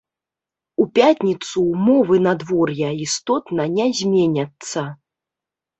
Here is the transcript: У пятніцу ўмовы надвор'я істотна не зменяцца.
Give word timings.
У 0.83 0.87
пятніцу 0.95 1.57
ўмовы 1.73 2.15
надвор'я 2.29 2.89
істотна 3.05 3.69
не 3.79 3.87
зменяцца. 4.03 4.81